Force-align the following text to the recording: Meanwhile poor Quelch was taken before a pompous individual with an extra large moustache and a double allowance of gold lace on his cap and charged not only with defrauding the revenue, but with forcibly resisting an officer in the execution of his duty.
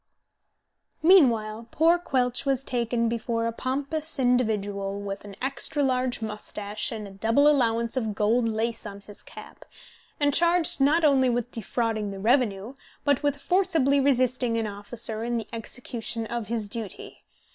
Meanwhile 1.03 1.67
poor 1.69 1.99
Quelch 1.99 2.43
was 2.43 2.63
taken 2.63 3.07
before 3.07 3.45
a 3.45 3.51
pompous 3.51 4.17
individual 4.17 4.99
with 4.99 5.23
an 5.25 5.35
extra 5.43 5.83
large 5.83 6.23
moustache 6.23 6.91
and 6.91 7.07
a 7.07 7.11
double 7.11 7.47
allowance 7.47 7.95
of 7.95 8.15
gold 8.15 8.49
lace 8.49 8.87
on 8.87 9.01
his 9.01 9.21
cap 9.21 9.63
and 10.19 10.33
charged 10.33 10.81
not 10.81 11.03
only 11.05 11.29
with 11.29 11.51
defrauding 11.51 12.09
the 12.09 12.17
revenue, 12.17 12.73
but 13.03 13.21
with 13.21 13.37
forcibly 13.37 13.99
resisting 13.99 14.57
an 14.57 14.65
officer 14.65 15.23
in 15.23 15.37
the 15.37 15.47
execution 15.53 16.25
of 16.25 16.47
his 16.47 16.67
duty. 16.67 17.23